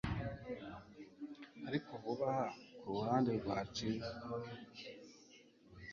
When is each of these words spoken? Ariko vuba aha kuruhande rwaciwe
Ariko 1.67 1.91
vuba 2.03 2.27
aha 2.33 2.45
kuruhande 2.79 3.29
rwaciwe 3.39 4.05